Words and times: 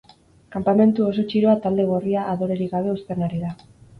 Kanpamentu 0.53 1.03
oso 1.09 1.25
txiroa 1.33 1.53
talde 1.67 1.85
gorria 1.91 2.25
adorerik 2.33 2.75
gabe 2.77 2.95
uzten 2.97 3.23
ari 3.29 3.45
da. 3.45 3.55